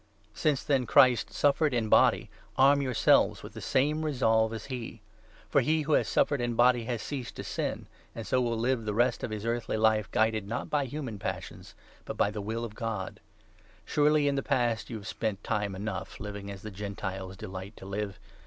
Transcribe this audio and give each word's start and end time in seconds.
Since, 0.33 0.63
then, 0.63 0.87
Christ 0.87 1.31
suffered 1.31 1.75
in 1.75 1.87
body, 1.87 2.31
arm 2.57 2.81
your 2.81 2.89
i• 2.89 2.93
Renunciation 3.05 3.35
seives 3.35 3.43
with 3.43 3.53
the 3.53 3.61
same 3.61 4.03
resolve 4.03 4.51
as 4.51 4.65
he; 4.65 4.99
for 5.47 5.61
he 5.61 5.83
who 5.83 5.91
Heathenlife. 5.91 5.97
has 5.97 6.07
suffered 6.07 6.41
in 6.41 6.55
body 6.55 6.85
has 6.85 7.03
ceased 7.03 7.35
to 7.35 7.43
sin, 7.43 7.85
and 8.15 8.25
so 8.25 8.41
will 8.41 8.55
2 8.55 8.61
live 8.61 8.85
the 8.85 8.95
rest 8.95 9.23
of 9.23 9.29
his 9.29 9.45
earthly 9.45 9.77
life 9.77 10.09
guided, 10.09 10.47
not 10.47 10.71
by 10.71 10.85
human 10.85 11.19
passions, 11.19 11.75
but 12.05 12.17
by 12.17 12.31
the 12.31 12.41
will 12.41 12.65
of 12.65 12.73
God. 12.73 13.19
Surely 13.85 14.27
in 14.27 14.33
the 14.33 14.41
past 14.41 14.87
3 14.87 14.95
you 14.95 14.97
have 15.01 15.07
spent 15.07 15.43
time 15.43 15.75
enough 15.75 16.19
living 16.19 16.49
as 16.49 16.63
the 16.63 16.71
Gentiles 16.71 17.37
delight 17.37 17.77
to 17.77 17.85
live. 17.85 18.17